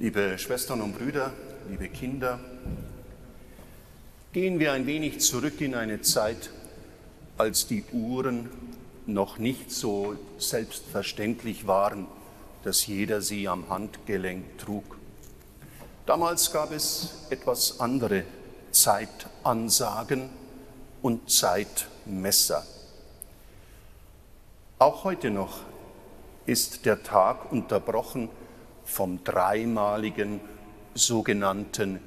Liebe 0.00 0.38
Schwestern 0.38 0.80
und 0.80 0.96
Brüder, 0.96 1.30
liebe 1.68 1.90
Kinder, 1.90 2.40
gehen 4.32 4.58
wir 4.58 4.72
ein 4.72 4.86
wenig 4.86 5.20
zurück 5.20 5.60
in 5.60 5.74
eine 5.74 6.00
Zeit, 6.00 6.48
als 7.36 7.66
die 7.66 7.84
Uhren 7.92 8.48
noch 9.04 9.36
nicht 9.36 9.70
so 9.70 10.16
selbstverständlich 10.38 11.66
waren, 11.66 12.06
dass 12.64 12.86
jeder 12.86 13.20
sie 13.20 13.46
am 13.46 13.68
Handgelenk 13.68 14.56
trug. 14.56 14.96
Damals 16.06 16.50
gab 16.50 16.72
es 16.72 17.26
etwas 17.28 17.78
andere 17.78 18.24
Zeitansagen 18.70 20.30
und 21.02 21.30
Zeitmesser. 21.30 22.66
Auch 24.78 25.04
heute 25.04 25.28
noch 25.28 25.58
ist 26.46 26.86
der 26.86 27.02
Tag 27.02 27.52
unterbrochen 27.52 28.30
vom 28.90 29.22
dreimaligen 29.24 30.40
sogenannten 30.94 32.00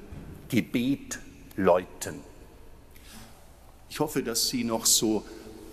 Gebetläuten. 0.50 2.20
Ich 3.90 4.00
hoffe, 4.00 4.22
dass 4.22 4.50
Sie 4.50 4.64
noch 4.64 4.86
so 4.86 5.24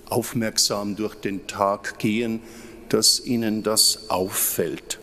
aufmerksam 0.09 0.97
durch 0.97 1.15
den 1.17 1.47
Tag 1.47 1.99
gehen, 1.99 2.41
dass 2.89 3.21
Ihnen 3.21 3.63
das 3.63 4.09
auffällt. 4.11 4.99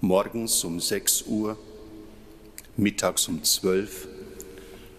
Morgens 0.00 0.64
um 0.64 0.80
6 0.80 1.22
Uhr, 1.26 1.58
mittags 2.76 3.28
um 3.28 3.42
12 3.42 4.08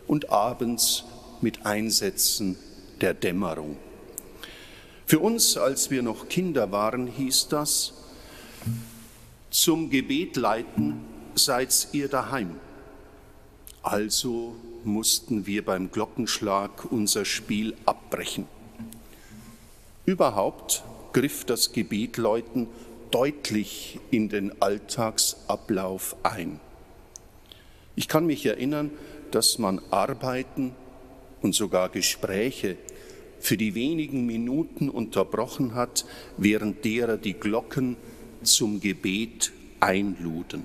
und 0.07 0.29
abends 0.29 1.03
mit 1.41 1.65
Einsätzen 1.65 2.57
der 3.01 3.13
Dämmerung. 3.13 3.77
Für 5.05 5.19
uns, 5.19 5.57
als 5.57 5.91
wir 5.91 6.01
noch 6.01 6.27
Kinder 6.29 6.71
waren, 6.71 7.07
hieß 7.07 7.47
das, 7.49 7.93
zum 9.55 9.89
Gebet 9.89 10.35
leiten 10.35 10.99
seid 11.33 11.87
ihr 11.93 12.09
daheim. 12.09 12.59
Also 13.83 14.53
mussten 14.83 15.45
wir 15.47 15.63
beim 15.63 15.91
Glockenschlag 15.91 16.91
unser 16.91 17.23
Spiel 17.23 17.73
abbrechen. 17.85 18.47
Überhaupt 20.05 20.83
griff 21.13 21.45
das 21.45 21.71
Gebetläuten 21.71 22.67
deutlich 23.11 24.01
in 24.11 24.27
den 24.27 24.61
Alltagsablauf 24.61 26.17
ein. 26.23 26.59
Ich 27.95 28.09
kann 28.09 28.25
mich 28.25 28.45
erinnern, 28.45 28.91
dass 29.31 29.57
man 29.57 29.79
Arbeiten 29.89 30.75
und 31.41 31.55
sogar 31.55 31.87
Gespräche 31.87 32.75
für 33.39 33.55
die 33.55 33.73
wenigen 33.73 34.25
Minuten 34.25 34.89
unterbrochen 34.89 35.75
hat, 35.75 36.03
während 36.35 36.83
derer 36.83 37.15
die 37.15 37.35
Glocken 37.35 37.95
zum 38.45 38.79
Gebet 38.79 39.51
einluden. 39.79 40.63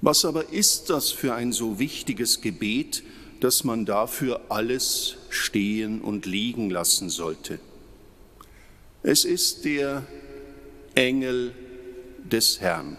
Was 0.00 0.24
aber 0.24 0.52
ist 0.52 0.90
das 0.90 1.12
für 1.12 1.34
ein 1.34 1.52
so 1.52 1.78
wichtiges 1.78 2.40
Gebet, 2.40 3.02
dass 3.40 3.64
man 3.64 3.84
dafür 3.86 4.42
alles 4.48 5.16
stehen 5.30 6.00
und 6.00 6.26
liegen 6.26 6.70
lassen 6.70 7.08
sollte? 7.08 7.58
Es 9.02 9.24
ist 9.24 9.64
der 9.64 10.02
Engel 10.94 11.52
des 12.22 12.60
Herrn. 12.60 12.96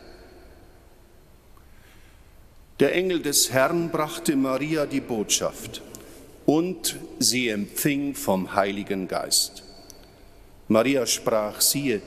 Der 2.80 2.94
Engel 2.94 3.22
des 3.22 3.52
Herrn 3.52 3.90
brachte 3.90 4.36
Maria 4.36 4.86
die 4.86 5.00
Botschaft 5.00 5.82
und 6.46 6.98
sie 7.20 7.50
empfing 7.50 8.16
vom 8.16 8.54
Heiligen 8.54 9.08
Geist. 9.08 9.64
Maria 10.68 11.06
sprach, 11.06 11.62
siehe, 11.62 12.02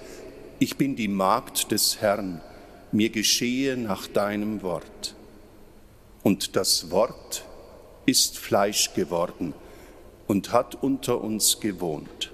ich 0.58 0.76
bin 0.76 0.96
die 0.96 1.08
Magd 1.08 1.70
des 1.70 2.00
Herrn, 2.00 2.40
mir 2.90 3.10
geschehe 3.10 3.76
nach 3.76 4.06
deinem 4.06 4.62
Wort. 4.62 5.14
Und 6.22 6.56
das 6.56 6.90
Wort 6.90 7.44
ist 8.06 8.38
Fleisch 8.38 8.94
geworden 8.94 9.54
und 10.26 10.52
hat 10.52 10.82
unter 10.82 11.20
uns 11.20 11.60
gewohnt. 11.60 12.32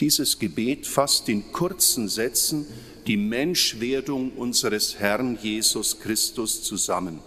Dieses 0.00 0.38
Gebet 0.38 0.86
fasst 0.86 1.28
in 1.28 1.52
kurzen 1.52 2.08
Sätzen 2.08 2.66
die 3.06 3.16
Menschwerdung 3.16 4.30
unseres 4.32 5.00
Herrn 5.00 5.36
Jesus 5.42 5.98
Christus 5.98 6.62
zusammen, 6.62 7.18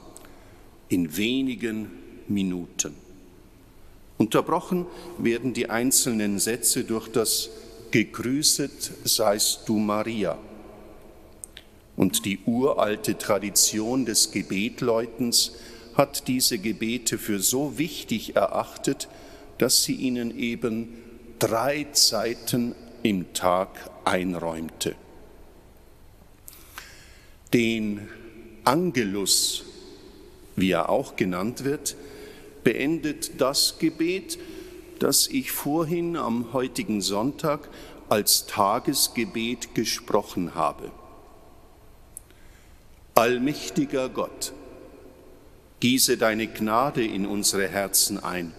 in 0.87 1.17
wenigen 1.17 1.91
Minuten. 2.29 2.95
Unterbrochen 4.17 4.85
werden 5.17 5.53
die 5.53 5.69
einzelnen 5.69 6.39
Sätze 6.39 6.83
durch 6.83 7.09
das 7.09 7.49
Gegrüßet 7.91 8.91
seist 9.03 9.67
du 9.67 9.77
Maria. 9.77 10.37
Und 11.97 12.25
die 12.25 12.39
uralte 12.45 13.17
Tradition 13.17 14.05
des 14.05 14.31
Gebetläutens 14.31 15.51
hat 15.95 16.27
diese 16.27 16.57
Gebete 16.57 17.17
für 17.17 17.39
so 17.39 17.77
wichtig 17.77 18.35
erachtet, 18.35 19.09
dass 19.57 19.83
sie 19.83 19.93
ihnen 19.93 20.37
eben 20.37 20.93
drei 21.37 21.85
Zeiten 21.91 22.75
im 23.03 23.33
Tag 23.33 23.89
einräumte. 24.05 24.95
Den 27.53 28.07
Angelus, 28.63 29.65
wie 30.55 30.71
er 30.71 30.89
auch 30.89 31.17
genannt 31.17 31.65
wird, 31.65 31.95
beendet 32.63 33.41
das 33.41 33.79
Gebet, 33.79 34.37
das 35.01 35.27
ich 35.27 35.51
vorhin 35.51 36.15
am 36.15 36.53
heutigen 36.53 37.01
Sonntag 37.01 37.69
als 38.07 38.45
Tagesgebet 38.45 39.73
gesprochen 39.73 40.53
habe. 40.53 40.91
Allmächtiger 43.15 44.09
Gott, 44.09 44.53
gieße 45.79 46.17
deine 46.17 46.45
Gnade 46.45 47.03
in 47.03 47.25
unsere 47.25 47.67
Herzen 47.67 48.23
ein. 48.23 48.53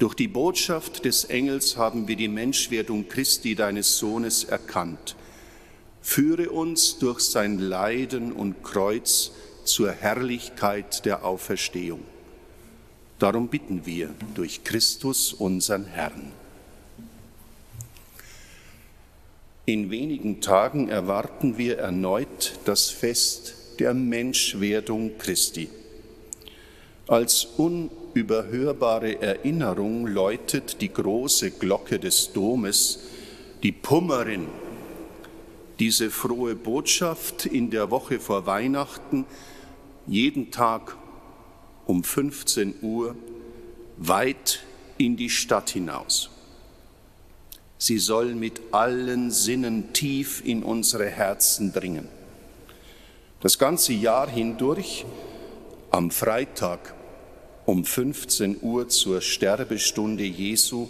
Durch 0.00 0.14
die 0.14 0.26
Botschaft 0.26 1.04
des 1.04 1.24
Engels 1.24 1.76
haben 1.76 2.08
wir 2.08 2.16
die 2.16 2.26
Menschwerdung 2.26 3.06
Christi, 3.06 3.54
deines 3.54 3.98
Sohnes, 3.98 4.42
erkannt. 4.42 5.14
Führe 6.00 6.50
uns 6.50 6.98
durch 6.98 7.20
sein 7.20 7.60
Leiden 7.60 8.32
und 8.32 8.64
Kreuz 8.64 9.30
zur 9.62 9.92
Herrlichkeit 9.92 11.04
der 11.04 11.24
Auferstehung. 11.24 12.11
Darum 13.22 13.46
bitten 13.46 13.86
wir 13.86 14.10
durch 14.34 14.64
Christus, 14.64 15.32
unseren 15.32 15.84
Herrn. 15.84 16.32
In 19.64 19.92
wenigen 19.92 20.40
Tagen 20.40 20.88
erwarten 20.88 21.56
wir 21.56 21.78
erneut 21.78 22.58
das 22.64 22.90
Fest 22.90 23.54
der 23.78 23.94
Menschwerdung 23.94 25.18
Christi. 25.18 25.68
Als 27.06 27.44
unüberhörbare 27.44 29.22
Erinnerung 29.22 30.08
läutet 30.08 30.80
die 30.80 30.92
große 30.92 31.52
Glocke 31.52 32.00
des 32.00 32.32
Domes, 32.32 33.04
die 33.62 33.70
Pummerin, 33.70 34.48
diese 35.78 36.10
frohe 36.10 36.56
Botschaft 36.56 37.46
in 37.46 37.70
der 37.70 37.92
Woche 37.92 38.18
vor 38.18 38.46
Weihnachten, 38.46 39.26
jeden 40.08 40.50
Tag 40.50 40.96
um 41.92 42.02
15 42.02 42.76
Uhr 42.80 43.14
weit 43.98 44.60
in 44.96 45.14
die 45.18 45.28
Stadt 45.28 45.68
hinaus. 45.68 46.30
Sie 47.76 47.98
soll 47.98 48.34
mit 48.34 48.62
allen 48.70 49.30
Sinnen 49.30 49.92
tief 49.92 50.42
in 50.42 50.62
unsere 50.62 51.04
Herzen 51.04 51.70
dringen. 51.74 52.08
Das 53.40 53.58
ganze 53.58 53.92
Jahr 53.92 54.26
hindurch, 54.26 55.04
am 55.90 56.10
Freitag 56.10 56.94
um 57.66 57.84
15 57.84 58.62
Uhr 58.62 58.88
zur 58.88 59.20
Sterbestunde 59.20 60.24
Jesu, 60.24 60.88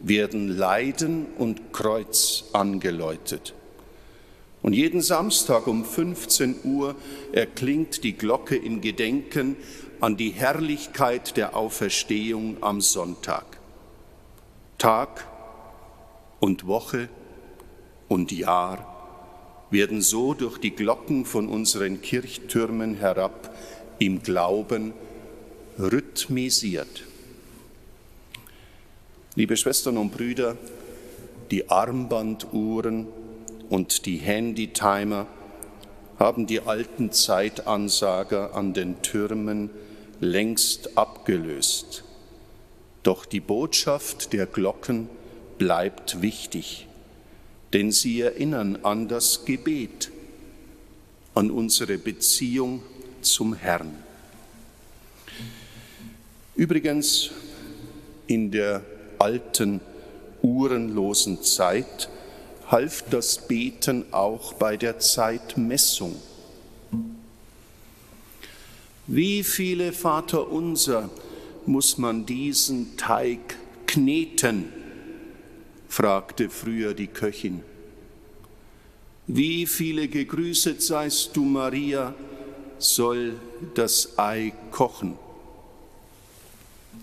werden 0.00 0.48
Leiden 0.48 1.26
und 1.36 1.74
Kreuz 1.74 2.44
angeläutet. 2.54 3.52
Und 4.62 4.74
jeden 4.74 5.02
Samstag 5.02 5.66
um 5.66 5.84
15 5.84 6.60
Uhr 6.62 6.94
erklingt 7.32 8.04
die 8.04 8.12
Glocke 8.12 8.56
im 8.56 8.80
Gedenken 8.80 9.56
an 10.00 10.16
die 10.16 10.30
Herrlichkeit 10.30 11.36
der 11.36 11.56
Auferstehung 11.56 12.58
am 12.60 12.80
Sonntag. 12.80 13.44
Tag 14.78 15.26
und 16.38 16.66
Woche 16.66 17.08
und 18.08 18.30
Jahr 18.30 18.88
werden 19.70 20.00
so 20.00 20.34
durch 20.34 20.58
die 20.58 20.72
Glocken 20.72 21.24
von 21.24 21.48
unseren 21.48 22.00
Kirchtürmen 22.00 22.94
herab 22.94 23.56
im 23.98 24.22
Glauben 24.22 24.92
rhythmisiert. 25.78 27.04
Liebe 29.34 29.56
Schwestern 29.56 29.96
und 29.96 30.12
Brüder, 30.12 30.56
die 31.50 31.70
Armbanduhren 31.70 33.06
und 33.72 34.04
die 34.04 34.18
Handytimer 34.18 35.26
haben 36.18 36.46
die 36.46 36.60
alten 36.60 37.10
Zeitansager 37.10 38.54
an 38.54 38.74
den 38.74 39.00
Türmen 39.00 39.70
längst 40.20 40.98
abgelöst. 40.98 42.04
Doch 43.02 43.24
die 43.24 43.40
Botschaft 43.40 44.34
der 44.34 44.44
Glocken 44.44 45.08
bleibt 45.56 46.20
wichtig. 46.20 46.86
denn 47.72 47.90
sie 47.90 48.20
erinnern 48.20 48.80
an 48.82 49.08
das 49.08 49.46
Gebet, 49.46 50.10
an 51.34 51.50
unsere 51.50 51.96
Beziehung 51.96 52.82
zum 53.22 53.54
Herrn. 53.54 53.96
Übrigens, 56.54 57.30
in 58.26 58.50
der 58.50 58.82
alten, 59.18 59.80
uhrenlosen 60.42 61.42
Zeit 61.42 62.10
half 62.72 63.04
das 63.10 63.46
Beten 63.46 64.06
auch 64.12 64.54
bei 64.54 64.78
der 64.78 64.98
Zeitmessung. 64.98 66.16
Wie 69.06 69.44
viele 69.44 69.92
Vaterunser 69.92 71.10
muss 71.66 71.98
man 71.98 72.24
diesen 72.24 72.96
Teig 72.96 73.56
kneten? 73.86 74.72
fragte 75.86 76.48
früher 76.48 76.94
die 76.94 77.08
Köchin. 77.08 77.60
Wie 79.26 79.66
viele 79.66 80.08
gegrüßet 80.08 80.82
seist 80.82 81.36
du, 81.36 81.44
Maria, 81.44 82.14
soll 82.78 83.38
das 83.74 84.18
Ei 84.18 84.54
kochen? 84.70 85.18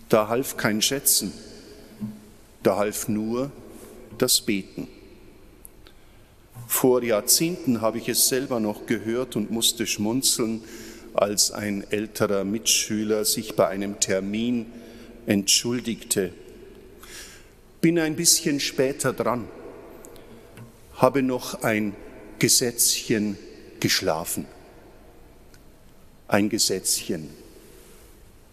Da 0.09 0.27
half 0.27 0.57
kein 0.57 0.81
Schätzen, 0.81 1.31
da 2.63 2.77
half 2.77 3.07
nur 3.07 3.51
das 4.17 4.41
Beten. 4.41 4.87
Vor 6.79 7.03
Jahrzehnten 7.03 7.81
habe 7.81 7.97
ich 7.97 8.07
es 8.07 8.29
selber 8.29 8.61
noch 8.61 8.85
gehört 8.85 9.35
und 9.35 9.51
musste 9.51 9.85
schmunzeln, 9.85 10.63
als 11.13 11.51
ein 11.51 11.83
älterer 11.91 12.45
Mitschüler 12.45 13.25
sich 13.25 13.57
bei 13.57 13.67
einem 13.67 13.99
Termin 13.99 14.65
entschuldigte. 15.25 16.31
Bin 17.81 17.99
ein 17.99 18.15
bisschen 18.15 18.61
später 18.61 19.11
dran, 19.11 19.49
habe 20.95 21.21
noch 21.21 21.63
ein 21.63 21.97
Gesetzchen 22.39 23.37
geschlafen. 23.81 24.45
Ein 26.29 26.47
Gesetzchen, 26.47 27.29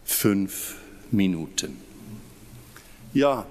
fünf 0.05 0.75
Minuten. 1.13 1.77
Ja, 3.15 3.47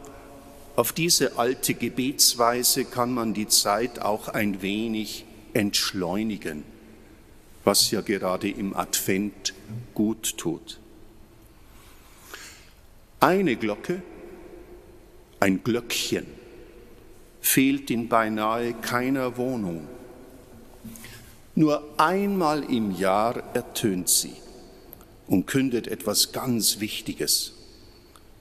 auf 0.76 0.92
diese 0.92 1.38
alte 1.38 1.74
Gebetsweise 1.74 2.86
kann 2.86 3.14
man 3.14 3.34
die 3.34 3.48
Zeit 3.48 4.00
auch 4.00 4.28
ein 4.28 4.62
wenig 4.62 5.26
entschleunigen, 5.54 6.64
was 7.64 7.92
ja 7.92 8.02
gerade 8.02 8.50
im 8.50 8.76
Advent 8.76 9.54
gut 9.94 10.38
tut. 10.38 10.80
Eine 13.22 13.56
Glocke, 13.56 14.02
ein 15.40 15.64
Glöckchen, 15.64 16.26
fehlt 17.40 17.90
in 17.90 18.10
beinahe 18.10 18.74
keiner 18.74 19.38
Wohnung. 19.38 19.88
Nur 21.56 21.88
einmal 21.98 22.64
im 22.64 22.92
Jahr 22.92 23.42
ertönt 23.56 24.10
sie 24.10 24.34
und 25.28 25.46
kündet 25.48 25.88
etwas 25.88 26.34
ganz 26.34 26.82
Wichtiges. 26.82 27.54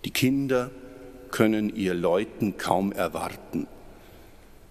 Die 0.05 0.11
Kinder 0.11 0.73
können 1.35 1.75
ihr 1.75 1.95
Leuten 1.95 2.59
kaum 2.59 2.93
erwarten. 2.93 3.67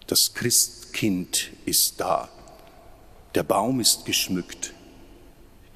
Das 0.08 0.34
Christkind 0.34 1.52
ist 1.66 2.00
da, 2.00 2.30
der 3.36 3.44
Baum 3.44 3.82
ist 3.82 4.06
geschmückt, 4.06 4.74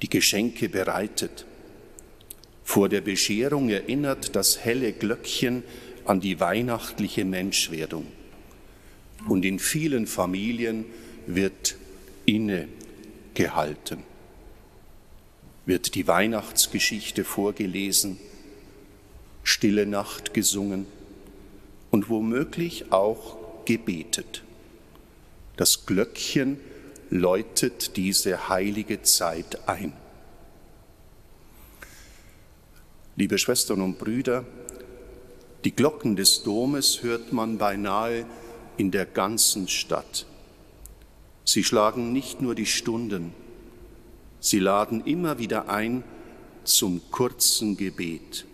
die 0.00 0.08
Geschenke 0.08 0.70
bereitet. 0.70 1.44
Vor 2.64 2.88
der 2.88 3.02
Bescherung 3.02 3.68
erinnert 3.68 4.34
das 4.34 4.64
helle 4.64 4.94
Glöckchen 4.94 5.62
an 6.06 6.20
die 6.22 6.40
weihnachtliche 6.40 7.26
Menschwerdung. 7.26 8.06
Und 9.28 9.44
in 9.44 9.58
vielen 9.58 10.06
Familien 10.06 10.86
wird 11.26 11.76
innegehalten, 12.24 14.04
wird 15.66 15.94
die 15.94 16.06
Weihnachtsgeschichte 16.06 17.24
vorgelesen, 17.24 18.18
stille 19.48 19.86
Nacht 19.86 20.34
gesungen 20.34 20.86
und 21.90 22.10
womöglich 22.10 22.92
auch 22.92 23.38
gebetet. 23.64 24.42
Das 25.56 25.86
Glöckchen 25.86 26.60
läutet 27.08 27.96
diese 27.96 28.50
heilige 28.50 29.00
Zeit 29.02 29.66
ein. 29.66 29.94
Liebe 33.16 33.38
Schwestern 33.38 33.80
und 33.80 33.98
Brüder, 33.98 34.44
die 35.64 35.74
Glocken 35.74 36.14
des 36.14 36.42
Domes 36.42 37.02
hört 37.02 37.32
man 37.32 37.56
beinahe 37.56 38.26
in 38.76 38.90
der 38.90 39.06
ganzen 39.06 39.66
Stadt. 39.66 40.26
Sie 41.44 41.64
schlagen 41.64 42.12
nicht 42.12 42.42
nur 42.42 42.54
die 42.54 42.66
Stunden, 42.66 43.32
sie 44.40 44.58
laden 44.58 45.06
immer 45.06 45.38
wieder 45.38 45.70
ein 45.70 46.04
zum 46.64 47.00
kurzen 47.10 47.78
Gebet 47.78 48.44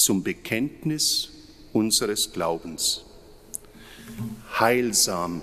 zum 0.00 0.22
Bekenntnis 0.22 1.30
unseres 1.72 2.32
Glaubens. 2.32 3.04
Heilsam 4.58 5.42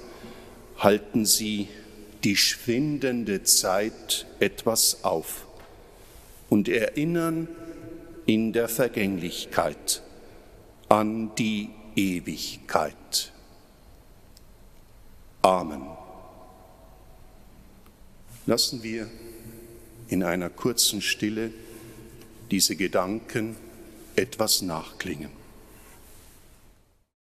halten 0.78 1.26
sie 1.26 1.68
die 2.24 2.36
schwindende 2.36 3.44
Zeit 3.44 4.26
etwas 4.40 5.04
auf 5.04 5.46
und 6.50 6.68
erinnern 6.70 7.48
in 8.26 8.52
der 8.52 8.68
Vergänglichkeit 8.68 10.02
an 10.90 11.36
die 11.36 11.70
Ewigkeit. 11.96 13.32
Amen. 15.44 15.84
Lassen 18.48 18.82
wir 18.82 19.08
in 20.08 20.24
einer 20.24 20.50
kurzen 20.50 21.02
Stille 21.02 21.52
diese 22.50 22.76
Gedanken 22.76 23.56
etwas 24.18 24.62
nachklingen. 24.62 25.37